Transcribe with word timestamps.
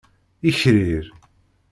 Ikrir. 0.43 1.11